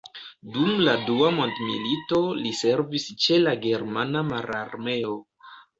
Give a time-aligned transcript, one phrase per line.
[0.53, 5.19] Dum la Dua mondmilito li servis ĉe la germana mararmeo.